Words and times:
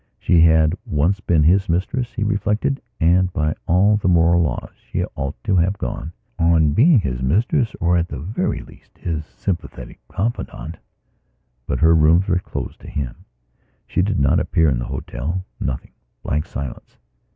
She 0.17 0.41
had 0.41 0.73
once 0.83 1.19
been 1.19 1.43
his 1.43 1.69
mistress, 1.69 2.11
he 2.11 2.23
reflected, 2.23 2.81
and 2.99 3.31
by 3.31 3.53
all 3.67 3.97
the 3.97 4.07
moral 4.07 4.41
laws 4.41 4.71
she 4.75 5.03
ought 5.15 5.35
to 5.43 5.55
have 5.57 5.77
gone 5.77 6.11
on 6.39 6.73
being 6.73 6.99
his 6.99 7.21
mistress 7.21 7.75
or 7.79 7.97
at 7.97 8.07
the 8.07 8.17
very 8.17 8.61
least 8.61 8.97
his 8.97 9.23
sympathetic 9.27 9.99
confidante. 10.07 10.79
But 11.67 11.81
her 11.81 11.93
rooms 11.93 12.27
were 12.27 12.39
closed 12.39 12.79
to 12.81 12.87
him; 12.89 13.25
she 13.85 14.01
did 14.01 14.19
not 14.19 14.39
appear 14.39 14.69
in 14.69 14.79
the 14.79 14.85
hotel. 14.89 15.45
Nothing: 15.59 15.91
blank 16.23 16.47
silence. 16.47 16.97